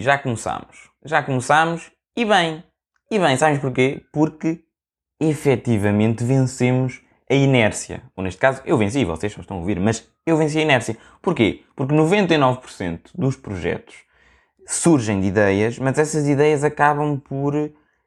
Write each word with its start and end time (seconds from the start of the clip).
Já 0.00 0.18
começamos. 0.18 0.90
Já 1.04 1.22
começamos 1.22 1.90
e 2.16 2.24
bem. 2.24 2.62
E 3.10 3.18
bem, 3.18 3.36
sabes 3.36 3.58
porquê? 3.58 4.02
Porque 4.12 4.64
efetivamente 5.20 6.24
vencemos 6.24 7.00
a 7.30 7.34
inércia. 7.34 8.02
Ou 8.16 8.24
neste 8.24 8.40
caso, 8.40 8.62
eu 8.64 8.76
venci, 8.78 9.04
vocês 9.04 9.32
só 9.32 9.40
estão 9.40 9.56
a 9.58 9.60
ouvir, 9.60 9.78
mas 9.80 10.08
eu 10.26 10.36
venci 10.36 10.58
a 10.58 10.62
inércia. 10.62 10.96
Porquê? 11.20 11.64
Porque 11.76 11.94
99% 11.94 13.10
dos 13.14 13.36
projetos 13.36 13.94
surgem 14.66 15.20
de 15.20 15.28
ideias, 15.28 15.78
mas 15.78 15.98
essas 15.98 16.28
ideias 16.28 16.62
acabam 16.62 17.18
por 17.18 17.54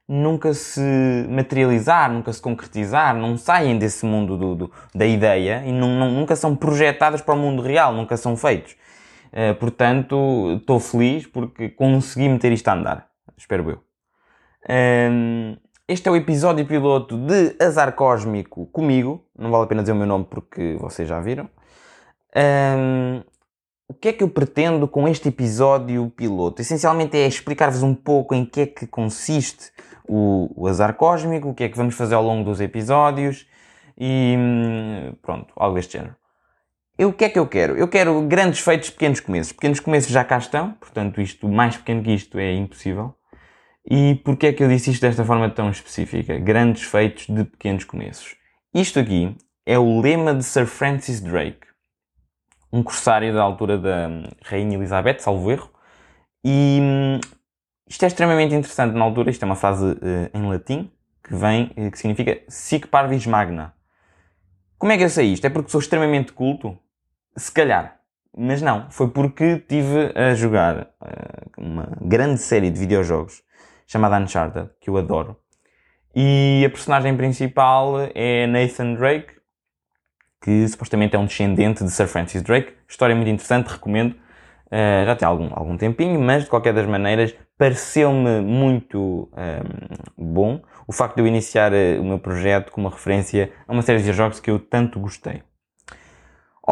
nunca 0.07 0.53
se 0.53 0.81
materializar, 1.29 2.11
nunca 2.11 2.33
se 2.33 2.41
concretizar, 2.41 3.15
não 3.15 3.37
saem 3.37 3.77
desse 3.79 4.05
mundo 4.05 4.37
do, 4.37 4.55
do 4.55 4.71
da 4.93 5.05
ideia 5.05 5.63
e 5.65 5.71
não, 5.71 5.87
não, 5.97 6.11
nunca 6.11 6.35
são 6.35 6.55
projetadas 6.55 7.21
para 7.21 7.33
o 7.33 7.37
mundo 7.37 7.61
real, 7.61 7.93
nunca 7.93 8.17
são 8.17 8.35
feitos. 8.35 8.75
Uh, 9.31 9.55
portanto, 9.59 10.57
estou 10.59 10.79
feliz 10.79 11.25
porque 11.25 11.69
consegui 11.69 12.27
meter 12.27 12.51
isto 12.51 12.67
a 12.67 12.73
andar. 12.73 13.07
Espero 13.37 13.69
eu. 13.69 13.79
Um, 14.69 15.57
este 15.87 16.07
é 16.07 16.11
o 16.11 16.15
episódio 16.15 16.65
piloto 16.65 17.17
de 17.17 17.55
Azar 17.63 17.93
Cósmico 17.93 18.65
comigo. 18.67 19.25
Não 19.37 19.49
vale 19.49 19.63
a 19.63 19.67
pena 19.67 19.81
dizer 19.81 19.93
o 19.93 19.95
meu 19.95 20.05
nome 20.05 20.25
porque 20.25 20.77
vocês 20.79 21.07
já 21.07 21.19
viram. 21.19 21.49
Um, 22.35 23.21
o 23.87 23.93
que 23.93 24.07
é 24.07 24.13
que 24.13 24.23
eu 24.23 24.29
pretendo 24.29 24.87
com 24.87 25.05
este 25.07 25.27
episódio 25.27 26.09
piloto? 26.15 26.61
Essencialmente 26.61 27.17
é 27.17 27.27
explicar-vos 27.27 27.83
um 27.83 27.93
pouco 27.93 28.33
em 28.33 28.45
que 28.45 28.61
é 28.61 28.65
que 28.65 28.87
consiste 28.87 29.71
o, 30.07 30.49
o, 30.55 30.67
azar 30.67 30.93
cósmico, 30.93 31.49
o 31.49 31.53
que 31.53 31.65
é 31.65 31.69
que 31.69 31.75
vamos 31.75 31.95
fazer 31.95 32.15
ao 32.15 32.23
longo 32.23 32.45
dos 32.45 32.61
episódios 32.61 33.45
e 33.97 34.35
hum, 34.37 35.13
pronto, 35.21 35.53
algo 35.57 35.75
deste 35.75 35.97
género. 35.97 36.15
Eu, 37.01 37.09
o 37.09 37.13
que 37.13 37.25
é 37.25 37.29
que 37.29 37.39
eu 37.39 37.47
quero? 37.47 37.75
Eu 37.75 37.87
quero 37.87 38.21
grandes 38.27 38.59
feitos, 38.59 38.91
pequenos 38.91 39.19
começos. 39.19 39.51
Pequenos 39.51 39.79
começos 39.79 40.11
já 40.11 40.23
cá 40.23 40.37
estão, 40.37 40.73
portanto, 40.73 41.19
isto 41.19 41.49
mais 41.49 41.75
pequeno 41.75 42.03
que 42.03 42.11
isto 42.11 42.37
é 42.37 42.53
impossível. 42.53 43.15
E 43.89 44.21
porquê 44.23 44.45
é 44.45 44.53
que 44.53 44.63
eu 44.63 44.67
disse 44.67 44.91
isto 44.91 45.01
desta 45.01 45.25
forma 45.25 45.49
tão 45.49 45.71
específica? 45.71 46.37
Grandes 46.37 46.83
feitos 46.83 47.25
de 47.25 47.43
pequenos 47.43 47.85
começos. 47.85 48.35
Isto 48.71 48.99
aqui 48.99 49.35
é 49.65 49.79
o 49.79 49.99
lema 49.99 50.35
de 50.35 50.43
Sir 50.43 50.67
Francis 50.67 51.19
Drake, 51.19 51.65
um 52.71 52.83
corsário 52.83 53.33
da 53.33 53.41
altura 53.41 53.79
da 53.79 54.07
Rainha 54.43 54.77
Elizabeth, 54.77 55.21
salvo 55.21 55.49
erro. 55.49 55.71
E 56.45 56.77
hum, 56.79 57.19
isto 57.89 58.03
é 58.03 58.09
extremamente 58.09 58.53
interessante 58.53 58.93
na 58.93 59.03
altura. 59.03 59.31
Isto 59.31 59.41
é 59.41 59.47
uma 59.47 59.55
frase 59.55 59.83
uh, 59.87 60.37
em 60.37 60.47
latim 60.47 60.91
que 61.23 61.33
vem, 61.33 61.71
uh, 61.75 61.89
que 61.89 61.97
significa 61.97 62.43
sic 62.47 62.85
parvis 62.89 63.25
magna. 63.25 63.73
Como 64.77 64.91
é 64.91 64.99
que 64.99 65.03
eu 65.03 65.09
sei 65.09 65.33
isto? 65.33 65.45
É 65.45 65.49
porque 65.49 65.71
sou 65.71 65.81
extremamente 65.81 66.31
culto? 66.31 66.77
Se 67.35 67.51
calhar. 67.51 67.99
Mas 68.37 68.61
não. 68.61 68.89
Foi 68.89 69.09
porque 69.09 69.57
tive 69.59 70.11
a 70.15 70.33
jogar 70.33 70.87
uh, 71.01 71.51
uma 71.57 71.97
grande 72.01 72.39
série 72.39 72.69
de 72.69 72.79
videojogos 72.79 73.43
chamada 73.85 74.17
Uncharted, 74.17 74.69
que 74.79 74.89
eu 74.89 74.97
adoro. 74.97 75.35
E 76.15 76.63
a 76.65 76.69
personagem 76.69 77.15
principal 77.15 77.95
é 78.15 78.47
Nathan 78.47 78.93
Drake, 78.93 79.33
que 80.41 80.67
supostamente 80.67 81.15
é 81.15 81.19
um 81.19 81.25
descendente 81.25 81.83
de 81.83 81.91
Sir 81.91 82.07
Francis 82.07 82.41
Drake. 82.41 82.73
História 82.87 83.15
muito 83.15 83.29
interessante, 83.29 83.67
recomendo. 83.67 84.13
Uh, 84.67 85.05
já 85.05 85.15
tem 85.17 85.27
algum, 85.27 85.49
algum 85.51 85.77
tempinho, 85.77 86.19
mas 86.19 86.45
de 86.45 86.49
qualquer 86.49 86.73
das 86.73 86.87
maneiras 86.87 87.35
pareceu-me 87.57 88.39
muito 88.39 89.29
um, 90.17 90.33
bom 90.33 90.61
o 90.87 90.93
facto 90.93 91.15
de 91.15 91.21
eu 91.21 91.27
iniciar 91.27 91.73
uh, 91.73 92.01
o 92.01 92.05
meu 92.05 92.17
projeto 92.17 92.71
com 92.71 92.79
uma 92.79 92.89
referência 92.89 93.51
a 93.67 93.73
uma 93.73 93.81
série 93.81 94.01
de 94.01 94.13
jogos 94.13 94.39
que 94.39 94.49
eu 94.49 94.57
tanto 94.57 94.99
gostei. 94.99 95.43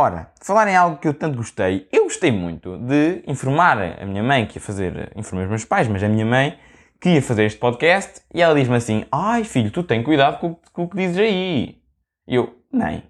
Ora, 0.02 0.32
falar 0.42 0.66
em 0.70 0.78
algo 0.78 0.96
que 0.96 1.10
eu 1.10 1.14
tanto 1.14 1.36
gostei, 1.36 1.86
eu 1.92 2.06
gostei 2.06 2.32
muito 2.32 2.78
de 2.78 3.22
informar 3.28 3.78
a 4.02 4.06
minha 4.06 4.24
mãe 4.24 4.46
que 4.46 4.58
ia 4.58 4.62
fazer, 4.62 5.12
informei 5.14 5.44
os 5.44 5.50
meus 5.50 5.66
pais, 5.66 5.90
mas 5.90 6.02
a 6.02 6.08
minha 6.08 6.26
mãe 6.26 6.58
que 7.02 7.16
ia 7.16 7.22
fazer 7.22 7.44
este 7.44 7.60
podcast 7.60 8.22
e 8.34 8.42
ela 8.42 8.56
diz-me 8.56 8.78
assim: 8.78 9.06
Ai 9.12 9.44
filho, 9.44 9.70
tu 9.70 9.84
tem 9.84 10.02
cuidado 10.02 10.40
com, 10.40 10.56
com, 10.72 10.84
o 10.84 10.90
que 10.90 10.96
dizes 10.96 11.18
aí. 11.18 11.82
E 12.26 12.34
eu, 12.34 12.64
nem, 12.72 13.04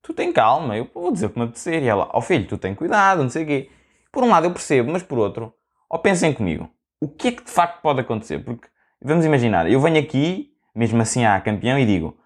tu 0.00 0.14
tem 0.14 0.32
calma, 0.32 0.74
eu 0.74 0.88
vou 0.94 1.12
dizer 1.12 1.26
o 1.26 1.28
que 1.28 1.38
me 1.38 1.44
apetecer. 1.44 1.82
E 1.82 1.86
ela, 1.86 2.08
ó 2.10 2.16
oh, 2.16 2.22
filho, 2.22 2.46
tu 2.46 2.56
tem 2.56 2.74
cuidado, 2.74 3.22
não 3.22 3.28
sei 3.28 3.44
o 3.44 3.46
quê. 3.46 3.70
Por 4.10 4.24
um 4.24 4.30
lado 4.30 4.46
eu 4.46 4.52
percebo, 4.52 4.90
mas 4.90 5.02
por 5.02 5.18
outro, 5.18 5.52
ó 5.90 5.98
pensem 5.98 6.32
comigo, 6.32 6.66
o 6.98 7.08
que 7.08 7.28
é 7.28 7.32
que 7.32 7.44
de 7.44 7.50
facto 7.50 7.82
pode 7.82 8.00
acontecer? 8.00 8.38
Porque, 8.38 8.68
vamos 9.04 9.26
imaginar, 9.26 9.70
eu 9.70 9.78
venho 9.82 10.00
aqui, 10.00 10.50
mesmo 10.74 11.02
assim 11.02 11.26
à 11.26 11.38
campeão, 11.42 11.78
e 11.78 11.84
digo, 11.84 12.16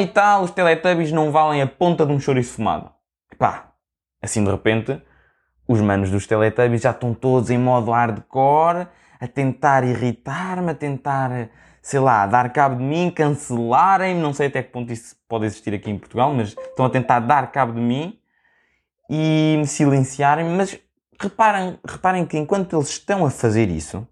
e 0.00 0.06
tal, 0.06 0.44
os 0.44 0.52
Teletubbies 0.52 1.10
não 1.10 1.32
valem 1.32 1.60
a 1.60 1.66
ponta 1.66 2.06
de 2.06 2.12
um 2.12 2.20
chouriço 2.20 2.52
fumado. 2.52 2.91
Pá, 3.42 3.72
assim 4.22 4.44
de 4.44 4.48
repente, 4.52 5.02
os 5.66 5.80
manos 5.80 6.12
dos 6.12 6.28
Teletubbies 6.28 6.82
já 6.82 6.92
estão 6.92 7.12
todos 7.12 7.50
em 7.50 7.58
modo 7.58 7.90
hardcore, 7.90 8.86
a 9.18 9.26
tentar 9.26 9.82
irritar-me, 9.82 10.70
a 10.70 10.74
tentar, 10.76 11.50
sei 11.82 11.98
lá, 11.98 12.24
dar 12.24 12.52
cabo 12.52 12.76
de 12.76 12.84
mim, 12.84 13.10
cancelarem-me, 13.10 14.20
não 14.20 14.32
sei 14.32 14.46
até 14.46 14.62
que 14.62 14.70
ponto 14.70 14.92
isso 14.92 15.16
pode 15.28 15.46
existir 15.46 15.74
aqui 15.74 15.90
em 15.90 15.98
Portugal, 15.98 16.32
mas 16.32 16.50
estão 16.50 16.86
a 16.86 16.90
tentar 16.90 17.18
dar 17.18 17.50
cabo 17.50 17.72
de 17.72 17.80
mim 17.80 18.16
e 19.10 19.56
me 19.58 19.66
silenciarem-me, 19.66 20.56
mas 20.56 20.78
reparem, 21.20 21.80
reparem 21.84 22.24
que 22.24 22.38
enquanto 22.38 22.76
eles 22.76 22.90
estão 22.90 23.26
a 23.26 23.30
fazer 23.30 23.68
isso, 23.68 24.06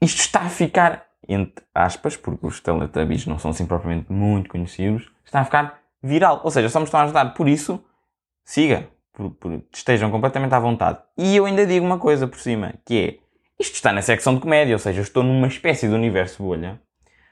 isto 0.00 0.20
está 0.20 0.42
a 0.42 0.48
ficar, 0.48 1.04
entre 1.28 1.64
aspas, 1.74 2.16
porque 2.16 2.46
os 2.46 2.60
Teletubbies 2.60 3.26
não 3.26 3.40
são 3.40 3.50
assim 3.50 3.66
propriamente 3.66 4.12
muito 4.12 4.48
conhecidos, 4.50 5.10
está 5.24 5.40
a 5.40 5.44
ficar 5.44 5.85
viral. 6.06 6.40
Ou 6.44 6.50
seja, 6.50 6.68
só 6.68 6.78
me 6.78 6.84
estão 6.84 7.00
a 7.00 7.04
ajudar. 7.04 7.34
Por 7.34 7.48
isso, 7.48 7.82
siga. 8.44 8.88
Por, 9.12 9.30
por, 9.30 9.62
estejam 9.72 10.10
completamente 10.10 10.54
à 10.54 10.58
vontade. 10.58 10.98
E 11.16 11.36
eu 11.36 11.46
ainda 11.46 11.66
digo 11.66 11.84
uma 11.84 11.98
coisa 11.98 12.26
por 12.26 12.38
cima, 12.38 12.74
que 12.84 13.00
é, 13.00 13.26
isto 13.58 13.74
está 13.74 13.90
na 13.90 14.02
secção 14.02 14.34
de 14.34 14.40
comédia, 14.40 14.74
ou 14.74 14.78
seja, 14.78 14.98
eu 15.00 15.02
estou 15.02 15.22
numa 15.22 15.46
espécie 15.46 15.88
de 15.88 15.94
universo 15.94 16.42
bolha, 16.42 16.78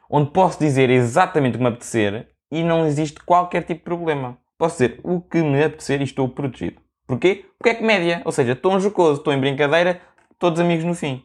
onde 0.08 0.30
posso 0.30 0.58
dizer 0.58 0.88
exatamente 0.88 1.56
o 1.56 1.58
que 1.58 1.62
me 1.62 1.68
apetecer 1.68 2.28
e 2.50 2.62
não 2.62 2.86
existe 2.86 3.22
qualquer 3.22 3.64
tipo 3.64 3.80
de 3.80 3.84
problema. 3.84 4.38
Posso 4.56 4.76
dizer 4.76 5.00
o 5.02 5.20
que 5.20 5.42
me 5.42 5.62
apetecer 5.62 6.00
e 6.00 6.04
estou 6.04 6.28
protegido. 6.28 6.80
Porquê? 7.06 7.44
Porque 7.58 7.70
é 7.70 7.74
comédia. 7.74 8.22
Ou 8.24 8.32
seja, 8.32 8.52
estou 8.52 8.72
um 8.72 8.80
jocoso, 8.80 9.18
estou 9.18 9.32
em 9.32 9.40
brincadeira, 9.40 10.00
todos 10.38 10.60
amigos 10.60 10.84
no 10.84 10.94
fim. 10.94 11.22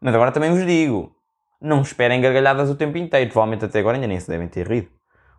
Mas 0.00 0.14
agora 0.14 0.30
também 0.30 0.50
vos 0.50 0.64
digo, 0.64 1.16
não 1.60 1.82
esperem 1.82 2.20
gargalhadas 2.20 2.70
o 2.70 2.76
tempo 2.76 2.96
inteiro. 2.98 3.30
Provavelmente 3.30 3.64
até 3.64 3.80
agora 3.80 3.96
ainda 3.96 4.06
nem 4.06 4.20
se 4.20 4.28
devem 4.28 4.48
ter 4.48 4.68
rido. 4.68 4.88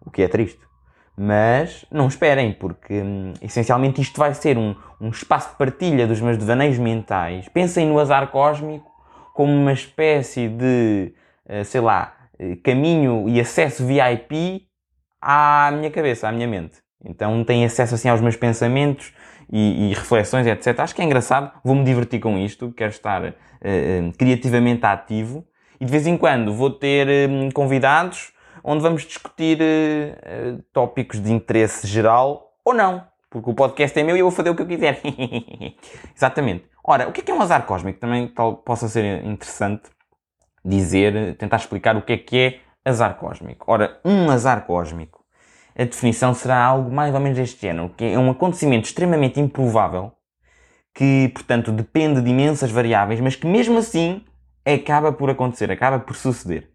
O 0.02 0.12
que 0.12 0.22
é 0.22 0.28
triste. 0.28 0.60
Mas 1.20 1.84
não 1.92 2.08
esperem, 2.08 2.54
porque 2.54 2.94
hum, 2.94 3.34
essencialmente 3.42 4.00
isto 4.00 4.20
vai 4.20 4.34
ser 4.36 4.58
um, 4.58 4.76
um 5.02 5.10
espaço 5.10 5.50
de 5.50 5.56
partilha 5.56 6.06
dos 6.06 6.22
meus 6.22 6.38
devaneios 6.38 6.78
mentais. 6.78 7.50
Pensem 7.50 7.88
no 7.88 8.00
azar 8.00 8.28
cósmico 8.28 8.92
como 9.34 9.52
uma 9.52 9.74
espécie 9.74 10.48
de, 10.48 11.14
uh, 11.50 11.66
sei 11.66 11.82
lá, 11.82 12.14
eh, 12.40 12.56
caminho 12.64 13.28
e 13.28 13.40
acesso 13.40 13.86
VIP 13.86 14.68
à 15.22 15.72
minha 15.74 15.90
cabeça, 15.90 16.28
à 16.28 16.32
minha 16.32 16.48
mente. 16.48 16.78
Então 17.04 17.44
têm 17.44 17.66
acesso 17.66 17.96
assim 17.96 18.10
aos 18.10 18.22
meus 18.22 18.36
pensamentos 18.36 19.14
e, 19.52 19.90
e, 19.90 19.94
reflexões, 19.94 20.46
etc. 20.46 20.80
Acho 20.80 20.94
que 20.94 21.02
é 21.02 21.06
engraçado, 21.06 21.52
vou-me 21.64 21.84
divertir 21.84 22.20
com 22.20 22.38
isto, 22.38 22.72
quero 22.72 22.92
estar 22.92 23.24
uh, 23.24 23.34
criativamente 24.18 24.86
ativo 24.86 25.46
e 25.80 25.86
de 25.86 25.92
vez 25.92 26.06
em 26.06 26.18
quando 26.18 26.54
vou 26.54 26.70
ter 26.70 27.08
uh, 27.08 27.54
convidados 27.54 28.34
onde 28.68 28.84
vamos 28.84 29.04
discutir 29.04 29.60
uh, 29.62 30.62
tópicos 30.74 31.22
de 31.22 31.32
interesse 31.32 31.88
geral 31.88 32.52
ou 32.66 32.74
não, 32.74 33.08
porque 33.30 33.50
o 33.50 33.54
podcast 33.54 33.98
é 33.98 34.04
meu 34.04 34.16
e 34.16 34.20
eu 34.20 34.26
vou 34.26 34.36
fazer 34.36 34.50
o 34.50 34.56
que 34.56 34.62
eu 34.62 34.68
quiser. 34.68 35.02
Exatamente. 36.14 36.66
Ora, 36.84 37.08
o 37.08 37.14
que 37.14 37.22
é, 37.22 37.24
que 37.24 37.32
é 37.32 37.34
um 37.34 37.42
azar 37.42 37.66
cósmico? 37.66 38.00
Também 38.00 38.28
tal, 38.28 38.58
possa 38.58 38.90
ser 38.90 39.24
interessante 39.26 39.84
dizer, 40.64 41.38
tentar 41.38 41.58
explicar 41.58 41.96
o 41.96 42.02
que 42.02 42.14
é 42.14 42.18
que 42.18 42.38
é 42.38 42.60
azar 42.84 43.16
cósmico. 43.16 43.66
Ora, 43.72 44.00
um 44.04 44.30
azar 44.30 44.66
cósmico 44.66 45.26
a 45.78 45.84
definição 45.84 46.34
será 46.34 46.62
algo 46.62 46.92
mais 46.92 47.14
ou 47.14 47.20
menos 47.20 47.38
deste 47.38 47.62
género, 47.62 47.90
que 47.96 48.04
é 48.04 48.18
um 48.18 48.32
acontecimento 48.32 48.86
extremamente 48.86 49.40
improvável, 49.40 50.12
que, 50.94 51.30
portanto, 51.34 51.72
depende 51.72 52.20
de 52.20 52.32
imensas 52.32 52.72
variáveis, 52.72 53.20
mas 53.20 53.36
que 53.36 53.46
mesmo 53.46 53.78
assim 53.78 54.26
acaba 54.66 55.14
por 55.14 55.30
acontecer, 55.30 55.72
acaba 55.72 56.00
por 56.00 56.16
suceder. 56.16 56.72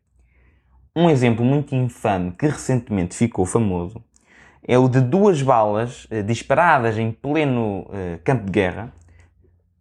Um 0.94 1.08
exemplo 1.08 1.42
muito 1.42 1.74
infame 1.74 2.32
que 2.32 2.46
recentemente 2.46 3.16
ficou 3.16 3.46
famoso 3.46 4.04
é 4.62 4.76
o 4.76 4.88
de 4.88 5.00
duas 5.00 5.40
balas 5.40 6.06
eh, 6.10 6.22
disparadas 6.22 6.98
em 6.98 7.10
pleno 7.10 7.88
eh, 7.92 8.18
campo 8.22 8.44
de 8.44 8.52
guerra 8.52 8.92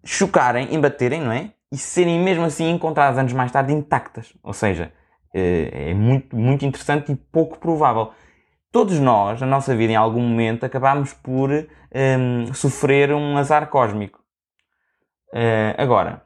chocarem, 0.05 0.73
embaterem, 0.73 1.19
não 1.19 1.33
é? 1.33 1.51
E 1.69 1.77
serem 1.77 2.17
mesmo 2.23 2.45
assim 2.45 2.69
encontradas 2.71 3.19
anos 3.19 3.33
mais 3.33 3.51
tarde 3.51 3.73
intactas. 3.73 4.33
Ou 4.41 4.53
seja, 4.53 4.93
eh, 5.35 5.89
é 5.91 5.93
muito, 5.93 6.33
muito 6.35 6.65
interessante 6.65 7.11
e 7.11 7.15
pouco 7.15 7.59
provável 7.59 8.11
todos 8.71 8.97
nós, 8.97 9.41
na 9.41 9.47
nossa 9.47 9.75
vida, 9.75 9.91
em 9.91 9.97
algum 9.97 10.21
momento, 10.21 10.65
acabamos 10.65 11.13
por 11.13 11.49
um, 11.51 12.53
sofrer 12.53 13.11
um 13.11 13.37
azar 13.37 13.67
cósmico. 13.67 14.21
Agora, 15.77 16.25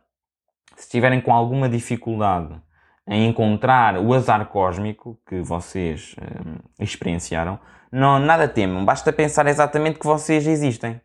se 0.76 0.84
estiverem 0.84 1.22
com 1.22 1.34
alguma 1.34 1.68
dificuldade 1.68 2.62
em 3.08 3.28
encontrar 3.28 3.98
o 3.98 4.14
azar 4.14 4.46
cósmico 4.48 5.20
que 5.28 5.42
vocês 5.42 6.16
um, 6.20 6.84
experienciaram, 6.84 7.60
não, 7.92 8.20
nada 8.20 8.48
temam, 8.48 8.84
basta 8.84 9.14
pensar 9.14 9.48
exatamente 9.48 10.00
que 10.00 10.06
vocês 10.06 10.46
existem. 10.48 11.00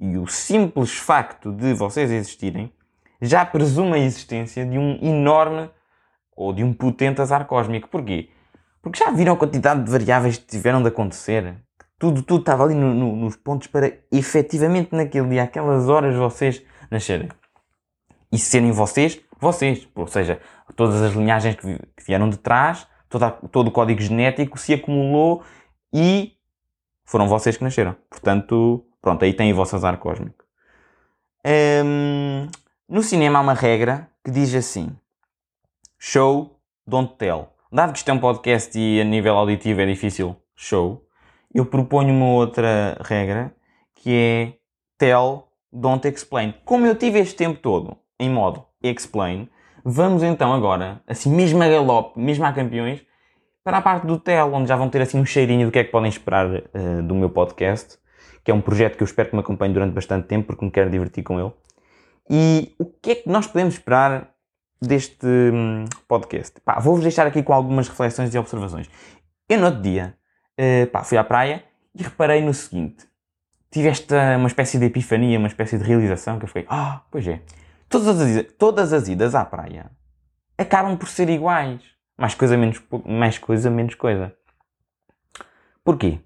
E 0.00 0.16
o 0.16 0.26
simples 0.26 0.96
facto 0.96 1.52
de 1.52 1.72
vocês 1.74 2.10
existirem 2.10 2.72
já 3.20 3.44
presume 3.44 3.94
a 3.94 3.98
existência 3.98 4.64
de 4.64 4.78
um 4.78 4.98
enorme 5.02 5.70
ou 6.36 6.52
de 6.52 6.62
um 6.62 6.72
potente 6.72 7.20
azar 7.20 7.46
cósmico. 7.46 7.88
Porquê? 7.88 8.30
Porque 8.80 8.98
já 8.98 9.10
viram 9.10 9.34
a 9.34 9.36
quantidade 9.36 9.82
de 9.82 9.90
variáveis 9.90 10.38
que 10.38 10.46
tiveram 10.46 10.82
de 10.82 10.88
acontecer? 10.88 11.56
Tudo, 11.98 12.22
tudo 12.22 12.40
estava 12.40 12.64
ali 12.64 12.74
no, 12.74 12.94
no, 12.94 13.16
nos 13.16 13.34
pontos 13.34 13.66
para 13.66 13.92
efetivamente 14.12 14.94
naquele 14.94 15.28
dia, 15.28 15.42
aquelas 15.42 15.88
horas, 15.88 16.14
vocês 16.14 16.62
nascerem. 16.90 17.28
E 18.30 18.38
serem 18.38 18.70
vocês, 18.70 19.20
vocês. 19.40 19.88
Ou 19.96 20.06
seja, 20.06 20.40
todas 20.74 21.00
as 21.02 21.12
linhagens 21.14 21.56
que, 21.56 21.78
vieram 22.06 22.28
de 22.28 22.38
trás, 22.38 22.86
todo 23.50 23.68
o 23.68 23.70
código 23.72 24.00
genético 24.00 24.58
se 24.58 24.74
acumulou 24.74 25.42
e 25.92 26.36
foram 27.04 27.28
vocês 27.28 27.56
que 27.56 27.64
nasceram. 27.64 27.96
Portanto, 28.10 28.84
pronto, 29.00 29.24
aí 29.24 29.32
tem 29.32 29.52
o 29.52 29.56
vosso 29.56 29.76
azar 29.76 29.98
cósmico. 29.98 30.44
Hum, 31.84 32.48
no 32.88 33.02
cinema 33.02 33.38
há 33.38 33.42
uma 33.42 33.54
regra 33.54 34.08
que 34.24 34.30
diz 34.30 34.54
assim: 34.54 34.96
Show, 35.98 36.60
don't 36.86 37.14
tell. 37.16 37.48
Dado 37.70 37.92
que 37.92 37.98
isto 37.98 38.08
é 38.08 38.12
um 38.12 38.18
podcast 38.18 38.78
e 38.78 39.00
a 39.00 39.04
nível 39.04 39.36
auditivo 39.36 39.80
é 39.82 39.86
difícil, 39.86 40.34
show, 40.56 41.06
eu 41.54 41.66
proponho 41.66 42.14
uma 42.14 42.26
outra 42.26 42.96
regra 43.02 43.54
que 43.94 44.14
é 44.14 44.52
tell, 44.96 45.48
don't 45.72 46.06
explain. 46.08 46.54
Como 46.64 46.86
eu 46.86 46.94
tive 46.94 47.18
este 47.18 47.36
tempo 47.36 47.60
todo 47.60 47.96
em 48.18 48.30
modo 48.30 48.64
explain, 48.82 49.48
vamos 49.90 50.22
então 50.22 50.52
agora, 50.52 51.00
assim 51.06 51.34
mesmo 51.34 51.62
a 51.62 51.68
galope, 51.68 52.20
mesmo 52.20 52.44
a 52.44 52.52
campeões, 52.52 53.00
para 53.64 53.78
a 53.78 53.82
parte 53.82 54.06
do 54.06 54.18
tell, 54.18 54.52
onde 54.52 54.68
já 54.68 54.76
vão 54.76 54.88
ter 54.88 55.00
assim 55.00 55.18
um 55.18 55.24
cheirinho 55.24 55.66
do 55.66 55.72
que 55.72 55.78
é 55.78 55.84
que 55.84 55.90
podem 55.90 56.08
esperar 56.08 56.46
uh, 56.46 57.02
do 57.02 57.14
meu 57.14 57.30
podcast, 57.30 57.98
que 58.44 58.50
é 58.50 58.54
um 58.54 58.60
projeto 58.60 58.96
que 58.96 59.02
eu 59.02 59.06
espero 59.06 59.30
que 59.30 59.34
me 59.34 59.40
acompanhe 59.40 59.72
durante 59.72 59.92
bastante 59.92 60.26
tempo, 60.26 60.46
porque 60.46 60.64
me 60.64 60.70
quero 60.70 60.90
divertir 60.90 61.24
com 61.24 61.40
ele. 61.40 61.52
E 62.30 62.74
o 62.78 62.84
que 62.84 63.10
é 63.10 63.14
que 63.16 63.28
nós 63.28 63.46
podemos 63.46 63.74
esperar 63.74 64.30
deste 64.80 65.26
hum, 65.26 65.86
podcast? 66.06 66.54
Vou-vos 66.80 67.02
deixar 67.02 67.26
aqui 67.26 67.42
com 67.42 67.54
algumas 67.54 67.88
reflexões 67.88 68.34
e 68.34 68.38
observações. 68.38 68.88
Eu, 69.48 69.58
no 69.58 69.66
outro 69.66 69.80
dia, 69.80 70.14
uh, 70.60 70.86
pá, 70.88 71.02
fui 71.02 71.16
à 71.16 71.24
praia 71.24 71.64
e 71.94 72.02
reparei 72.02 72.42
no 72.42 72.52
seguinte. 72.52 73.06
Tive 73.70 73.88
esta, 73.88 74.36
uma 74.36 74.48
espécie 74.48 74.78
de 74.78 74.84
epifania, 74.84 75.38
uma 75.38 75.48
espécie 75.48 75.78
de 75.78 75.84
realização, 75.84 76.38
que 76.38 76.44
eu 76.44 76.48
fiquei, 76.48 76.66
ah, 76.68 77.02
pois 77.10 77.26
é. 77.26 77.40
Todas 77.88 78.20
as, 78.20 78.52
todas 78.58 78.92
as 78.92 79.08
idas 79.08 79.34
à 79.34 79.44
praia 79.44 79.90
acabam 80.56 80.96
por 80.96 81.08
ser 81.08 81.28
iguais. 81.28 81.80
Mais 82.16 82.34
coisa, 82.34 82.56
menos, 82.56 82.82
mais 83.06 83.38
coisa, 83.38 83.70
menos 83.70 83.94
coisa. 83.94 84.34
Porquê? 85.84 86.20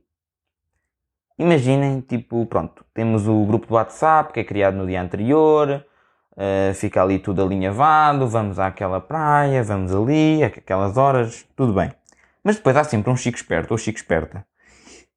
Imaginem, 1.39 2.01
tipo, 2.01 2.47
pronto, 2.47 2.85
temos 2.95 3.29
o 3.29 3.45
grupo 3.45 3.67
do 3.67 3.75
WhatsApp 3.75 4.33
que 4.33 4.41
é 4.41 4.45
criado 4.45 4.77
no 4.77 4.87
dia 4.87 5.03
anterior, 5.03 5.85
uh, 6.33 6.75
fica 6.75 7.03
ali 7.03 7.19
tudo 7.19 7.43
alinhavado, 7.43 8.27
vamos 8.29 8.59
àquela 8.59 9.01
praia, 9.01 9.63
vamos 9.63 9.95
ali, 9.95 10.43
aquelas 10.45 10.97
horas, 10.97 11.47
tudo 11.57 11.75
bem. 11.75 11.93
Mas 12.43 12.57
depois 12.57 12.77
há 12.77 12.85
sempre 12.85 13.11
um 13.11 13.17
chico 13.17 13.37
esperto 13.37 13.73
ou 13.73 13.79
chico 13.79 13.99
esperta 13.99 14.47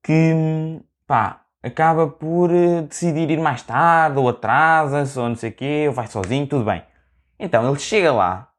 que, 0.03 0.81
pá, 1.07 1.44
acaba 1.65 2.07
por 2.07 2.51
eh, 2.51 2.83
decidir 2.83 3.29
ir 3.29 3.39
mais 3.39 3.63
tarde, 3.63 4.19
ou 4.19 4.29
atrasa-se, 4.29 5.17
ou 5.17 5.27
não 5.27 5.35
sei 5.35 5.49
o 5.49 5.53
quê, 5.53 5.85
ou 5.87 5.93
vai 5.93 6.07
sozinho, 6.07 6.45
tudo 6.45 6.63
bem. 6.63 6.83
Então 7.39 7.67
ele 7.67 7.79
chega 7.79 8.13
lá 8.13 8.49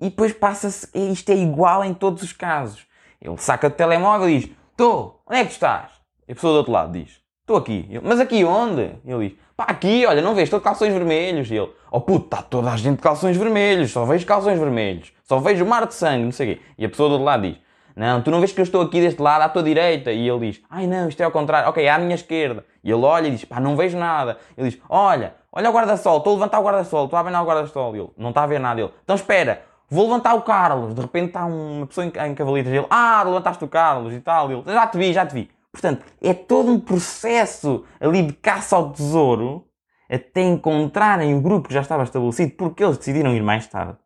e 0.00 0.10
depois 0.10 0.32
passa-se. 0.32 0.88
Isto 0.92 1.30
é 1.30 1.36
igual 1.36 1.84
em 1.84 1.94
todos 1.94 2.22
os 2.22 2.32
casos. 2.32 2.84
Ele 3.20 3.36
saca 3.38 3.68
o 3.68 3.70
telemóvel 3.70 4.28
e 4.28 4.40
diz: 4.40 4.50
Estou, 4.72 5.22
onde 5.26 5.38
é 5.38 5.44
que 5.44 5.50
tu 5.50 5.52
estás? 5.52 5.92
E 6.28 6.32
a 6.32 6.34
pessoa 6.34 6.52
do 6.52 6.56
outro 6.58 6.72
lado 6.72 6.92
diz: 6.92 7.20
Estou 7.42 7.56
aqui. 7.56 7.88
Mas 8.02 8.18
aqui 8.18 8.44
onde? 8.44 8.92
Ele 9.04 9.28
diz: 9.28 9.38
Pá, 9.56 9.64
aqui, 9.68 10.04
olha, 10.04 10.20
não 10.20 10.34
vês? 10.34 10.46
Estou 10.46 10.58
de 10.58 10.64
calções 10.64 10.92
vermelhos. 10.92 11.50
E 11.50 11.54
ele: 11.54 11.72
Oh 11.90 12.00
puto, 12.00 12.26
está 12.26 12.42
toda 12.42 12.70
a 12.72 12.76
gente 12.76 12.96
de 12.96 13.02
calções 13.02 13.36
vermelhos. 13.36 13.92
Só 13.92 14.04
vejo 14.04 14.26
calções 14.26 14.58
vermelhos. 14.58 15.12
Só 15.22 15.38
vejo 15.38 15.64
mar 15.64 15.86
de 15.86 15.94
sangue, 15.94 16.24
não 16.24 16.32
sei 16.32 16.52
o 16.52 16.56
quê. 16.56 16.62
E 16.76 16.84
a 16.84 16.88
pessoa 16.88 17.08
do 17.08 17.12
outro 17.12 17.24
lado 17.24 17.42
diz: 17.48 17.58
Não, 17.96 18.20
tu 18.20 18.30
não 18.30 18.40
vês 18.40 18.52
que 18.52 18.60
eu 18.60 18.62
estou 18.62 18.82
aqui 18.82 19.00
deste 19.00 19.22
lado 19.22 19.40
à 19.40 19.48
tua 19.48 19.62
direita. 19.62 20.12
E 20.12 20.28
ele 20.28 20.50
diz: 20.50 20.62
Ai 20.68 20.86
não, 20.86 21.08
isto 21.08 21.18
é 21.20 21.24
ao 21.24 21.30
contrário. 21.30 21.70
Ok, 21.70 21.82
é 21.82 21.88
à 21.88 21.98
minha 21.98 22.14
esquerda. 22.14 22.62
E 22.84 22.90
ele 22.90 23.02
olha 23.02 23.28
e 23.28 23.30
diz: 23.30 23.44
Pá, 23.46 23.58
não 23.58 23.74
vejo 23.74 23.96
nada. 23.96 24.36
Ele 24.56 24.68
diz: 24.68 24.80
Olha, 24.86 25.34
olha 25.50 25.70
o 25.70 25.72
guarda-sol. 25.72 26.18
Estou 26.18 26.32
a 26.32 26.36
levantar 26.36 26.60
o 26.60 26.62
guarda-sol. 26.62 27.04
Estou 27.06 27.18
a 27.18 27.22
ver 27.22 27.34
o 27.34 27.44
guarda-sol. 27.44 27.96
Ele: 27.96 28.10
Não 28.18 28.28
está 28.28 28.42
a 28.42 28.46
ver 28.46 28.60
nada. 28.60 28.78
Ele: 28.78 28.90
Então 29.02 29.16
espera. 29.16 29.62
Vou 29.88 30.04
levantar 30.04 30.34
o 30.34 30.42
Carlos. 30.42 30.94
De 30.94 31.00
repente 31.00 31.28
está 31.28 31.46
uma 31.46 31.86
pessoa 31.86 32.04
em, 32.04 32.12
em 32.28 32.34
cavalitas. 32.34 32.70
Ele, 32.70 32.86
ah, 32.90 33.22
levantaste 33.24 33.64
o 33.64 33.68
Carlos 33.68 34.12
e 34.12 34.20
tal. 34.20 34.50
Ele, 34.50 34.62
já 34.66 34.86
te 34.86 34.98
vi, 34.98 35.12
já 35.14 35.24
te 35.24 35.32
vi. 35.32 35.50
Portanto, 35.72 36.04
é 36.20 36.34
todo 36.34 36.70
um 36.70 36.80
processo 36.80 37.84
ali 37.98 38.22
de 38.22 38.32
caça 38.34 38.76
ao 38.76 38.90
tesouro 38.92 39.64
até 40.08 40.42
encontrarem 40.42 41.34
o 41.34 41.40
grupo 41.40 41.68
que 41.68 41.74
já 41.74 41.80
estava 41.80 42.02
estabelecido 42.02 42.52
porque 42.56 42.84
eles 42.84 42.98
decidiram 42.98 43.34
ir 43.34 43.42
mais 43.42 43.66
tarde. 43.66 43.96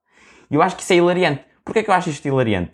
E 0.50 0.54
eu 0.54 0.62
acho 0.62 0.76
que 0.76 0.82
isso 0.82 0.92
é 0.92 0.96
hilariante. 0.96 1.44
Porquê 1.64 1.80
é 1.80 1.82
que 1.82 1.90
eu 1.90 1.94
acho 1.94 2.10
isto 2.10 2.26
hilariante? 2.26 2.72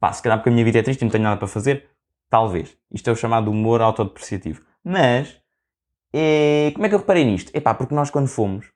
Pá, 0.00 0.12
se 0.12 0.22
calhar 0.22 0.38
porque 0.38 0.48
a 0.48 0.52
minha 0.52 0.64
vida 0.64 0.78
é 0.78 0.82
triste 0.82 1.02
e 1.02 1.04
não 1.04 1.10
tenho 1.10 1.24
nada 1.24 1.36
para 1.36 1.46
fazer. 1.46 1.90
Talvez. 2.30 2.74
Isto 2.90 3.10
é 3.10 3.12
o 3.12 3.16
chamado 3.16 3.50
humor 3.50 3.82
autodepreciativo. 3.82 4.62
Mas, 4.82 5.36
é... 6.12 6.70
como 6.72 6.86
é 6.86 6.88
que 6.88 6.94
eu 6.94 7.00
reparei 7.00 7.24
nisto? 7.24 7.54
Epá, 7.54 7.74
porque 7.74 7.94
nós 7.94 8.08
quando 8.08 8.26
fomos, 8.26 8.66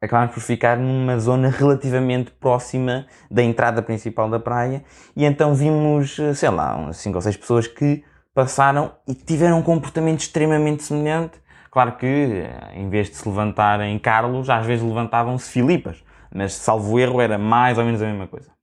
acabámos 0.00 0.34
por 0.34 0.40
ficar 0.40 0.78
numa 0.78 1.18
zona 1.18 1.48
relativamente 1.50 2.30
próxima 2.30 3.06
da 3.28 3.42
entrada 3.42 3.82
principal 3.82 4.30
da 4.30 4.38
praia 4.38 4.84
e 5.16 5.24
então 5.24 5.52
vimos, 5.52 6.16
sei 6.34 6.50
lá, 6.50 6.76
umas 6.76 6.98
5 6.98 7.16
ou 7.16 7.22
6 7.22 7.36
pessoas 7.36 7.66
que 7.66 8.04
passaram 8.32 8.92
e 9.08 9.14
tiveram 9.14 9.58
um 9.58 9.62
comportamento 9.62 10.20
extremamente 10.20 10.84
semelhante. 10.84 11.40
Claro 11.70 11.96
que, 11.96 12.06
eh, 12.06 12.72
em 12.74 12.88
vez 12.88 13.10
de 13.10 13.16
se 13.16 13.28
levantarem 13.28 13.98
Carlos, 13.98 14.48
às 14.48 14.64
vezes 14.64 14.84
levantavam-se 14.84 15.50
Filipas, 15.50 16.04
mas 16.32 16.54
salvo 16.54 17.00
erro 17.00 17.20
era 17.20 17.36
mais 17.36 17.78
ou 17.78 17.84
menos 17.84 18.00
a 18.00 18.06
mesma 18.06 18.26
coisa. 18.26 18.55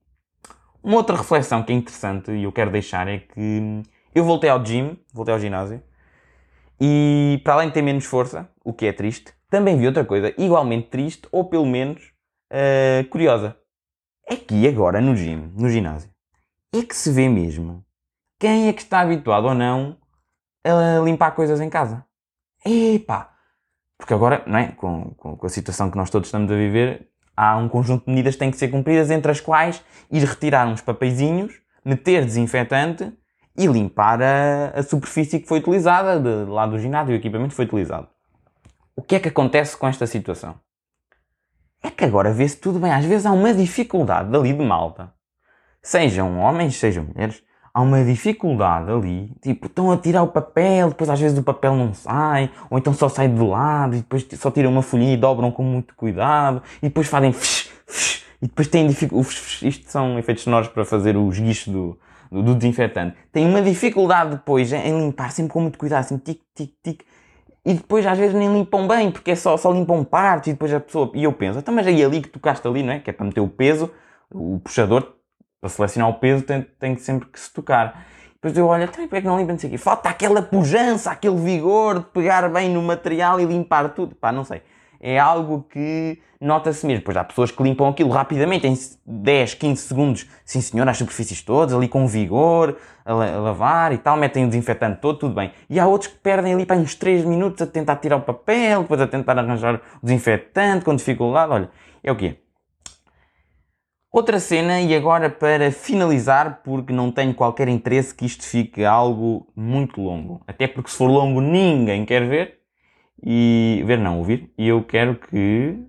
Uma 0.83 0.97
outra 0.97 1.15
reflexão 1.15 1.63
que 1.63 1.71
é 1.71 1.75
interessante 1.75 2.31
e 2.31 2.43
eu 2.43 2.51
quero 2.51 2.69
deixar 2.69 3.07
é 3.07 3.19
que 3.19 3.83
eu 4.13 4.25
voltei 4.25 4.49
ao 4.49 4.63
gym, 4.63 4.97
voltei 5.13 5.33
ao 5.33 5.39
ginásio, 5.39 5.81
e 6.79 7.39
para 7.43 7.53
além 7.53 7.69
de 7.69 7.75
ter 7.75 7.81
menos 7.81 8.05
força, 8.05 8.49
o 8.63 8.73
que 8.73 8.85
é 8.85 8.91
triste, 8.91 9.33
também 9.49 9.77
vi 9.77 9.87
outra 9.87 10.03
coisa 10.03 10.33
igualmente 10.37 10.89
triste, 10.89 11.27
ou 11.31 11.45
pelo 11.45 11.65
menos 11.65 12.11
uh, 12.51 13.07
curiosa. 13.09 13.55
É 14.27 14.35
que 14.35 14.67
agora 14.67 14.99
no 14.99 15.15
gym, 15.15 15.53
no 15.55 15.69
ginásio, 15.69 16.09
é 16.73 16.81
que 16.81 16.95
se 16.95 17.11
vê 17.11 17.29
mesmo 17.29 17.85
quem 18.37 18.67
é 18.67 18.73
que 18.73 18.81
está 18.81 18.99
habituado 18.99 19.45
ou 19.45 19.53
não 19.53 19.97
a 20.65 20.99
limpar 21.03 21.31
coisas 21.31 21.61
em 21.61 21.69
casa. 21.69 22.05
Epá! 22.65 23.33
Porque 23.97 24.13
agora, 24.13 24.43
não 24.45 24.57
é? 24.57 24.71
Com, 24.71 25.13
com, 25.15 25.37
com, 25.37 25.45
a 25.45 25.49
situação 25.49 25.89
que 25.89 25.97
nós 25.97 26.09
todos 26.09 26.27
estamos 26.27 26.51
a 26.51 26.55
viver, 26.55 27.09
há 27.35 27.57
um 27.57 27.67
conjunto 27.67 28.05
de 28.05 28.11
medidas 28.11 28.35
que 28.35 28.39
têm 28.39 28.51
que 28.51 28.57
ser 28.57 28.69
cumpridas, 28.69 29.11
entre 29.11 29.31
as 29.31 29.39
quais 29.39 29.83
ir 30.11 30.23
retirar 30.23 30.67
uns 30.67 30.81
papeizinhos, 30.81 31.53
meter 31.83 32.25
desinfetante 32.25 33.11
e 33.57 33.67
limpar 33.67 34.21
a, 34.21 34.69
a 34.75 34.83
superfície 34.83 35.39
que 35.39 35.47
foi 35.47 35.59
utilizada, 35.59 36.19
de, 36.19 36.49
lá 36.49 36.65
do 36.65 36.79
ginásio, 36.79 37.13
o 37.13 37.17
equipamento 37.17 37.49
que 37.49 37.55
foi 37.55 37.65
utilizado. 37.65 38.07
O 38.95 39.01
que 39.01 39.15
é 39.15 39.19
que 39.19 39.29
acontece 39.29 39.75
com 39.75 39.87
esta 39.87 40.05
situação? 40.05 40.55
É 41.81 41.89
que 41.89 42.05
agora 42.05 42.31
vê-se 42.31 42.57
tudo 42.57 42.79
bem. 42.79 42.91
Às 42.91 43.05
vezes 43.05 43.25
há 43.25 43.31
uma 43.31 43.53
dificuldade 43.53 44.29
dali 44.29 44.53
de 44.53 44.63
malta. 44.63 45.13
Sejam 45.81 46.39
homens, 46.39 46.77
sejam 46.77 47.03
mulheres. 47.03 47.43
Há 47.73 47.81
uma 47.81 48.03
dificuldade 48.03 48.91
ali. 48.91 49.31
Tipo, 49.41 49.65
estão 49.67 49.91
a 49.91 49.97
tirar 49.97 50.21
o 50.21 50.27
papel, 50.27 50.89
depois 50.89 51.09
às 51.09 51.19
vezes 51.19 51.37
o 51.37 51.43
papel 51.43 51.75
não 51.75 51.93
sai. 51.93 52.51
Ou 52.69 52.77
então 52.77 52.93
só 52.93 53.09
sai 53.09 53.27
de 53.27 53.41
lado 53.41 53.95
e 53.95 53.99
depois 53.99 54.27
só 54.33 54.51
tiram 54.51 54.71
uma 54.71 54.81
folhinha 54.81 55.13
e 55.13 55.17
dobram 55.17 55.51
com 55.51 55.63
muito 55.63 55.95
cuidado. 55.95 56.61
E 56.81 56.87
depois 56.87 57.07
fazem 57.07 57.33
fsh, 57.33 57.71
fsh, 57.87 58.23
e 58.41 58.47
depois 58.47 58.67
têm 58.67 58.87
dificuldade. 58.87 59.35
Isto 59.63 59.89
são 59.89 60.19
efeitos 60.19 60.43
sonoros 60.43 60.67
para 60.67 60.85
fazer 60.85 61.17
os 61.17 61.39
guichos 61.39 61.73
do, 61.73 61.97
do, 62.31 62.43
do 62.43 62.55
desinfetante. 62.55 63.15
Tem 63.31 63.45
uma 63.45 63.61
dificuldade 63.61 64.31
depois 64.31 64.71
em 64.71 64.99
limpar 64.99 65.31
sempre 65.31 65.51
com 65.51 65.61
muito 65.61 65.79
cuidado. 65.79 66.01
Assim, 66.01 66.17
tic, 66.17 66.41
tic, 66.53 66.71
tic 66.83 67.03
e 67.65 67.73
depois 67.73 68.05
às 68.05 68.17
vezes 68.17 68.35
nem 68.35 68.51
limpam 68.51 68.87
bem, 68.87 69.09
porque 69.09 69.31
é 69.31 69.35
só, 69.35 69.55
só 69.55 69.71
limpam 69.71 70.03
partes 70.03 70.49
e 70.49 70.51
depois 70.53 70.73
a 70.73 70.79
pessoa. 70.79 71.09
E 71.13 71.23
eu 71.23 71.31
penso, 71.31 71.59
então, 71.59 71.73
mas 71.73 71.87
aí 71.87 72.03
ali 72.03 72.21
que 72.21 72.29
tocaste 72.29 72.67
ali, 72.67 72.83
não 72.83 72.93
é? 72.93 72.99
Que 72.99 73.09
é 73.09 73.13
para 73.13 73.25
meter 73.25 73.39
o 73.39 73.47
peso, 73.47 73.89
o 74.31 74.59
puxador, 74.59 75.13
para 75.63 75.69
selecionar 75.69 76.09
o 76.09 76.15
peso, 76.15 76.43
tem, 76.43 76.61
tem 76.77 76.97
sempre 76.97 77.29
que 77.29 77.39
se 77.39 77.51
tocar. 77.51 78.05
Depois 78.33 78.57
eu 78.57 78.67
olho, 78.67 78.83
então, 78.83 78.95
porque 78.95 79.15
é 79.15 79.21
que 79.21 79.27
não 79.27 79.37
limpa 79.37 79.53
aqui? 79.53 79.77
Falta 79.77 80.09
aquela 80.09 80.41
pujança, 80.41 81.09
aquele 81.09 81.37
vigor 81.37 81.99
de 81.99 82.05
pegar 82.07 82.49
bem 82.49 82.69
no 82.69 82.81
material 82.81 83.39
e 83.39 83.45
limpar 83.45 83.93
tudo. 83.93 84.13
Pá, 84.15 84.31
não 84.31 84.43
sei 84.43 84.61
é 85.03 85.19
algo 85.19 85.65
que 85.69 86.17
nota-se 86.39 86.87
mesmo. 86.87 87.03
Pois 87.03 87.17
há 87.17 87.25
pessoas 87.25 87.51
que 87.51 87.61
limpam 87.61 87.89
aquilo 87.89 88.09
rapidamente, 88.09 88.65
em 88.65 88.73
10, 89.05 89.53
15 89.55 89.81
segundos, 89.81 90.29
sim 90.45 90.61
senhor, 90.61 90.87
as 90.87 90.97
superfícies 90.97 91.41
todas, 91.41 91.75
ali 91.75 91.89
com 91.89 92.07
vigor, 92.07 92.77
a, 93.03 93.13
lavar 93.13 93.91
e 93.91 93.97
tal, 93.97 94.15
metem 94.15 94.45
o 94.45 94.47
desinfetante 94.47 95.01
todo, 95.01 95.19
tudo 95.19 95.35
bem. 95.35 95.51
E 95.69 95.77
há 95.77 95.85
outros 95.85 96.09
que 96.09 96.17
perdem 96.19 96.53
ali 96.53 96.65
para 96.65 96.77
uns 96.77 96.95
3 96.95 97.25
minutos 97.25 97.61
a 97.61 97.67
tentar 97.67 97.97
tirar 97.97 98.15
o 98.15 98.21
papel, 98.21 98.83
depois 98.83 99.01
a 99.01 99.07
tentar 99.07 99.37
arranjar 99.37 99.75
o 99.75 100.05
desinfetante 100.05 100.85
com 100.85 100.95
dificuldade. 100.95 101.51
Olha, 101.51 101.69
é 102.01 102.09
o 102.09 102.15
quê? 102.15 102.37
Outra 104.13 104.39
cena, 104.39 104.79
e 104.79 104.95
agora 104.95 105.27
para 105.27 105.71
finalizar, 105.71 106.61
porque 106.63 106.93
não 106.93 107.11
tenho 107.11 107.33
qualquer 107.33 107.67
interesse 107.67 108.13
que 108.13 108.25
isto 108.25 108.43
fique 108.43 108.85
algo 108.85 109.51
muito 109.55 109.99
longo. 109.99 110.39
Até 110.45 110.67
porque 110.67 110.91
se 110.91 110.97
for 110.97 111.07
longo 111.07 111.41
ninguém 111.41 112.05
quer 112.05 112.27
ver 112.27 112.59
E 113.23 113.81
ver 113.87 113.97
não, 113.97 114.19
ouvir. 114.19 114.53
E 114.55 114.67
eu 114.67 114.83
quero 114.83 115.15
que 115.15 115.79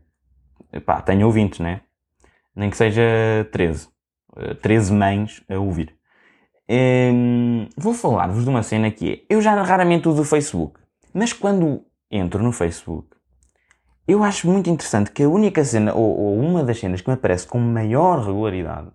pá, 0.87 1.03
tenha 1.03 1.27
ouvintes, 1.27 1.61
né? 1.61 1.83
Nem 2.57 2.71
que 2.71 2.79
seja 2.79 3.03
13. 3.53 3.89
13 4.63 4.93
mães 4.95 5.45
a 5.47 5.59
ouvir. 5.59 5.95
Um, 6.67 7.69
vou 7.77 7.93
falar-vos 7.93 8.45
de 8.45 8.49
uma 8.49 8.63
cena 8.63 8.91
que 8.91 9.13
é. 9.13 9.35
Eu 9.35 9.43
já 9.43 9.55
raramente 9.63 10.09
uso 10.09 10.23
o 10.23 10.25
Facebook, 10.25 10.81
mas 11.13 11.35
quando 11.35 11.85
entro 12.11 12.43
no 12.43 12.53
Facebook, 12.53 13.14
eu 14.07 14.23
acho 14.23 14.49
muito 14.51 14.69
interessante 14.69 15.11
que 15.11 15.23
a 15.23 15.29
única 15.29 15.65
cena, 15.65 15.95
ou, 15.95 16.19
ou 16.19 16.39
uma 16.39 16.63
das 16.63 16.79
cenas 16.79 17.01
que 17.01 17.09
me 17.09 17.15
aparece 17.15 17.47
com 17.47 17.59
maior 17.59 18.25
regularidade, 18.25 18.89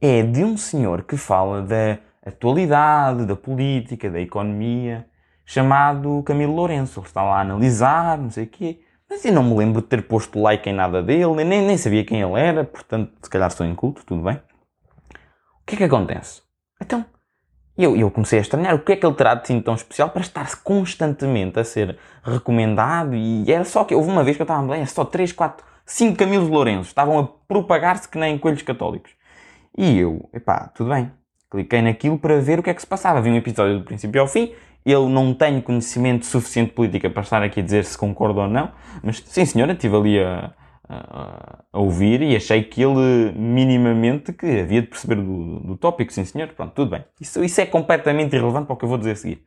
é 0.00 0.22
de 0.22 0.42
um 0.42 0.56
senhor 0.56 1.02
que 1.02 1.16
fala 1.16 1.62
da 1.62 1.98
atualidade, 2.24 3.26
da 3.26 3.36
política, 3.36 4.10
da 4.10 4.20
economia, 4.20 5.06
chamado 5.44 6.22
Camilo 6.24 6.54
Lourenço. 6.54 7.00
Está 7.00 7.22
lá 7.22 7.38
a 7.38 7.40
analisar, 7.40 8.18
não 8.18 8.30
sei 8.30 8.44
o 8.44 8.48
quê. 8.48 8.80
Mas 9.08 9.24
eu 9.24 9.32
não 9.32 9.42
me 9.42 9.56
lembro 9.56 9.82
de 9.82 9.88
ter 9.88 10.02
posto 10.06 10.40
like 10.40 10.68
em 10.68 10.72
nada 10.72 11.02
dele, 11.02 11.44
nem, 11.44 11.66
nem 11.66 11.76
sabia 11.76 12.04
quem 12.04 12.20
ele 12.20 12.40
era, 12.40 12.62
portanto, 12.62 13.12
se 13.20 13.28
calhar 13.28 13.48
estou 13.48 13.66
inculto, 13.66 14.04
tudo 14.06 14.22
bem. 14.22 14.36
O 14.36 15.66
que 15.66 15.74
é 15.74 15.78
que 15.78 15.84
acontece? 15.84 16.42
Então, 16.80 17.04
eu, 17.82 17.96
eu 17.96 18.10
comecei 18.10 18.38
a 18.38 18.42
estranhar 18.42 18.74
o 18.74 18.80
que 18.80 18.92
é 18.92 18.96
que 18.96 19.04
ele 19.04 19.14
terá 19.14 19.34
de 19.34 19.42
assim 19.42 19.60
tão 19.60 19.74
especial 19.74 20.10
para 20.10 20.22
estar 20.22 20.62
constantemente 20.62 21.58
a 21.58 21.64
ser 21.64 21.98
recomendado 22.22 23.14
e 23.14 23.50
era 23.50 23.64
só 23.64 23.84
que 23.84 23.94
houve 23.94 24.10
uma 24.10 24.24
vez 24.24 24.36
que 24.36 24.42
eu 24.42 24.44
estava 24.44 24.72
a 24.72 24.78
é 24.78 24.86
só 24.86 25.04
3, 25.04 25.32
4, 25.32 25.64
5 25.84 26.16
Camilos 26.16 26.48
Lourenço 26.48 26.88
estavam 26.88 27.18
a 27.18 27.28
propagar-se 27.46 28.08
que 28.08 28.18
nem 28.18 28.38
coelhos 28.38 28.62
católicos. 28.62 29.12
E 29.76 29.98
eu, 29.98 30.28
epá, 30.32 30.70
tudo 30.74 30.90
bem. 30.90 31.10
Cliquei 31.50 31.82
naquilo 31.82 32.18
para 32.18 32.40
ver 32.40 32.58
o 32.58 32.62
que 32.62 32.70
é 32.70 32.74
que 32.74 32.80
se 32.80 32.86
passava. 32.86 33.20
Vi 33.20 33.30
um 33.30 33.36
episódio 33.36 33.78
do 33.78 33.84
princípio 33.84 34.20
ao 34.20 34.26
fim 34.26 34.52
eu 34.84 35.08
não 35.08 35.34
tenho 35.34 35.62
conhecimento 35.62 36.24
suficiente 36.26 36.68
de 36.68 36.74
política 36.74 37.10
para 37.10 37.22
estar 37.22 37.42
aqui 37.42 37.60
a 37.60 37.62
dizer 37.62 37.84
se 37.84 37.96
concordo 37.96 38.40
ou 38.40 38.48
não, 38.48 38.70
mas 39.02 39.22
sim 39.26 39.44
senhora, 39.44 39.72
estive 39.72 39.96
ali 39.96 40.20
a, 40.20 40.52
a, 40.92 41.64
ouvir 41.72 42.22
e 42.22 42.34
achei 42.34 42.62
que 42.64 42.82
ele 42.82 43.32
minimamente 43.32 44.32
que 44.32 44.60
havia 44.60 44.82
de 44.82 44.88
perceber 44.88 45.16
do, 45.16 45.60
do 45.60 45.76
tópico, 45.76 46.12
sim 46.12 46.24
senhor, 46.24 46.48
pronto, 46.48 46.74
tudo 46.74 46.90
bem. 46.90 47.04
Isso, 47.20 47.42
isso 47.44 47.60
é 47.60 47.66
completamente 47.66 48.34
irrelevante 48.34 48.66
para 48.66 48.74
o 48.74 48.76
que 48.76 48.84
eu 48.84 48.88
vou 48.88 48.98
dizer 48.98 49.12
a 49.12 49.16
seguir. 49.16 49.44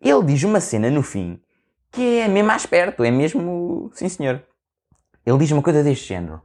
Ele 0.00 0.24
diz 0.24 0.42
uma 0.44 0.60
cena 0.60 0.90
no 0.90 1.02
fim 1.02 1.40
que 1.92 2.20
é 2.20 2.28
mesmo 2.28 2.46
mais 2.46 2.64
perto, 2.66 3.02
é 3.02 3.10
mesmo, 3.10 3.90
sim 3.92 4.08
senhor. 4.08 4.42
Ele 5.26 5.38
diz 5.38 5.50
uma 5.50 5.62
coisa 5.62 5.82
deste 5.82 6.08
género. 6.08 6.40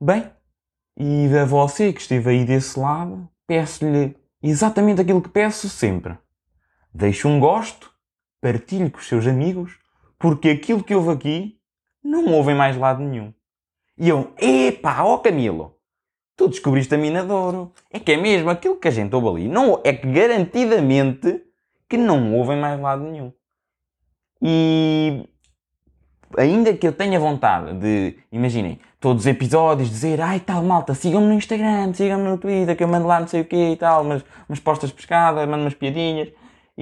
Bem, 0.00 0.30
e 0.96 1.28
a 1.36 1.44
você 1.44 1.92
que 1.92 2.00
esteve 2.00 2.30
aí 2.30 2.44
desse 2.44 2.78
lado, 2.80 3.28
peço-lhe 3.46 4.16
exatamente 4.42 5.02
aquilo 5.02 5.20
que 5.20 5.28
peço 5.28 5.68
sempre 5.68 6.16
Deixe 6.92 7.26
um 7.26 7.38
gosto, 7.38 7.92
partilhe 8.40 8.90
com 8.90 8.98
os 8.98 9.06
seus 9.06 9.26
amigos, 9.26 9.78
porque 10.18 10.48
aquilo 10.48 10.82
que 10.82 10.94
houve 10.94 11.10
aqui 11.10 11.59
não 12.02 12.26
houve 12.32 12.52
em 12.52 12.56
mais 12.56 12.76
lado 12.76 13.02
nenhum. 13.02 13.32
E 13.96 14.08
eu, 14.08 14.32
epá, 14.38 15.02
ó 15.02 15.18
Camilo, 15.18 15.76
tu 16.36 16.48
descobriste 16.48 16.94
a 16.94 16.98
mina 16.98 17.22
de 17.22 17.32
ouro. 17.32 17.72
É 17.90 17.98
que 17.98 18.12
é 18.12 18.16
mesmo 18.16 18.48
aquilo 18.48 18.76
que 18.76 18.88
a 18.88 18.90
gente 18.90 19.14
ouve 19.14 19.28
ali. 19.28 19.48
Não, 19.48 19.80
é 19.84 19.92
que 19.92 20.10
garantidamente 20.10 21.42
que 21.88 21.96
não 21.96 22.34
houve 22.34 22.54
em 22.54 22.60
mais 22.60 22.80
lado 22.80 23.02
nenhum. 23.02 23.32
E 24.40 25.28
ainda 26.38 26.72
que 26.72 26.86
eu 26.86 26.92
tenha 26.92 27.18
vontade 27.20 27.74
de, 27.74 28.16
imaginem, 28.32 28.80
todos 28.98 29.24
os 29.24 29.26
episódios 29.26 29.90
dizer, 29.90 30.20
ai 30.20 30.40
tal 30.40 30.62
malta, 30.62 30.94
sigam-me 30.94 31.26
no 31.26 31.34
Instagram, 31.34 31.92
sigam-me 31.92 32.24
no 32.24 32.38
Twitter, 32.38 32.76
que 32.76 32.84
eu 32.84 32.88
mando 32.88 33.06
lá 33.06 33.20
não 33.20 33.28
sei 33.28 33.42
o 33.42 33.44
quê 33.44 33.72
e 33.72 33.76
tal, 33.76 34.02
umas, 34.02 34.24
umas 34.48 34.60
postas 34.60 34.90
pescadas, 34.92 35.46
mando 35.48 35.64
umas 35.64 35.74
piadinhas 35.74 36.28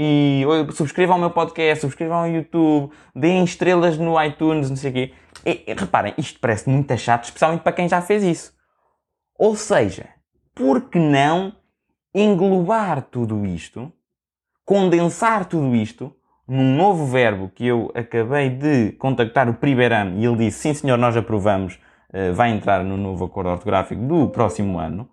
e 0.01 0.45
subscrevam 0.75 1.17
o 1.17 1.19
meu 1.19 1.31
podcast, 1.31 1.81
subscrevam 1.81 2.23
o 2.23 2.27
YouTube, 2.29 2.93
deem 3.17 3.43
estrelas 3.43 3.99
no 3.99 4.23
iTunes, 4.23 4.71
não 4.71 4.77
sei 4.77 4.91
o 4.91 4.95
quê. 4.95 5.13
E, 5.45 5.75
reparem, 5.77 6.15
isto 6.17 6.39
parece 6.39 6.71
muito 6.71 6.97
chato, 6.97 7.25
especialmente 7.25 7.63
para 7.63 7.73
quem 7.73 7.89
já 7.89 8.01
fez 8.01 8.23
isso. 8.23 8.53
Ou 9.37 9.57
seja, 9.57 10.09
por 10.55 10.83
que 10.89 11.01
não 11.01 11.53
englobar 12.15 13.03
tudo 13.03 13.45
isto, 13.45 13.93
condensar 14.65 15.47
tudo 15.47 15.75
isto 15.75 16.15
num 16.47 16.77
novo 16.77 17.05
verbo 17.05 17.51
que 17.53 17.67
eu 17.67 17.91
acabei 17.93 18.51
de 18.51 18.93
contactar 18.93 19.49
o 19.49 19.55
Priberam 19.55 20.17
e 20.17 20.25
ele 20.25 20.37
disse, 20.37 20.61
sim 20.61 20.75
senhor, 20.75 20.97
nós 20.97 21.17
aprovamos, 21.17 21.77
eh, 22.13 22.31
vai 22.31 22.51
entrar 22.51 22.85
no 22.85 22.97
novo 22.97 23.25
acordo 23.25 23.51
ortográfico 23.51 24.01
do 24.01 24.29
próximo 24.29 24.79
ano. 24.79 25.11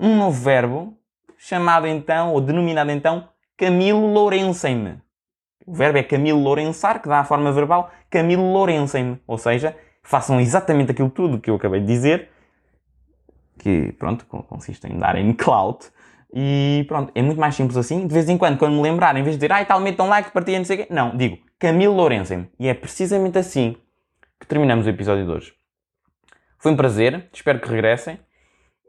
Um 0.00 0.16
novo 0.16 0.40
verbo 0.40 0.96
chamado 1.36 1.88
então, 1.88 2.32
ou 2.32 2.40
denominado 2.40 2.92
então, 2.92 3.28
Camilo 3.60 4.06
Lourencem-me. 4.06 5.02
O 5.66 5.74
verbo 5.74 5.98
é 5.98 6.02
Camilo 6.02 6.40
Lourensar, 6.40 7.02
que 7.02 7.10
dá 7.10 7.20
a 7.20 7.24
forma 7.24 7.52
verbal 7.52 7.90
Camilo 8.08 8.54
Lourencem-me. 8.54 9.20
Ou 9.26 9.36
seja, 9.36 9.76
façam 10.02 10.40
exatamente 10.40 10.92
aquilo 10.92 11.10
tudo 11.10 11.38
que 11.38 11.50
eu 11.50 11.56
acabei 11.56 11.80
de 11.80 11.86
dizer, 11.86 12.30
que, 13.58 13.92
pronto, 13.98 14.24
consiste 14.24 14.86
em 14.86 14.98
darem 14.98 15.34
clout. 15.34 15.90
E 16.32 16.86
pronto, 16.88 17.12
é 17.14 17.20
muito 17.20 17.38
mais 17.38 17.54
simples 17.54 17.76
assim. 17.76 18.06
De 18.06 18.14
vez 18.14 18.30
em 18.30 18.38
quando, 18.38 18.56
quando 18.56 18.72
me 18.76 18.80
lembrar, 18.80 19.14
em 19.14 19.22
vez 19.22 19.36
de 19.36 19.40
dizer, 19.40 19.52
ai, 19.52 19.66
tal, 19.66 19.78
metam 19.78 20.08
like, 20.08 20.30
partilhem, 20.30 20.60
não 20.60 20.64
sei 20.64 20.76
o 20.76 20.86
quê, 20.86 20.86
não, 20.90 21.14
digo 21.14 21.38
Camilo 21.58 21.94
Lourencem-me. 21.94 22.48
E 22.58 22.66
é 22.66 22.72
precisamente 22.72 23.36
assim 23.36 23.76
que 24.40 24.46
terminamos 24.46 24.86
o 24.86 24.88
episódio 24.88 25.26
de 25.26 25.30
hoje. 25.30 25.52
Foi 26.58 26.72
um 26.72 26.76
prazer, 26.76 27.28
espero 27.30 27.60
que 27.60 27.68
regressem. 27.68 28.18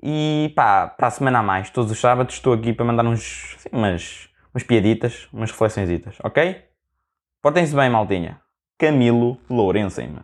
E 0.02 0.54
pá, 0.56 0.88
para 0.88 1.08
a 1.08 1.12
semana 1.12 1.40
a 1.40 1.44
mais, 1.44 1.70
todos 1.70 1.92
os 1.92 2.00
sábados, 2.00 2.36
estou 2.36 2.54
aqui 2.54 2.72
para 2.72 2.86
mandar 2.86 3.06
uns, 3.06 3.58
assim, 3.58 3.70
umas 3.74 4.31
umas 4.54 4.64
piaditas, 4.64 5.28
umas 5.32 5.52
reflexões, 5.52 5.90
ok? 6.24 6.64
Portem-se 7.42 7.76
bem, 7.76 7.90
maltinha. 7.90 8.40
Camilo 8.78 9.38
Lourencem-me. 9.50 10.22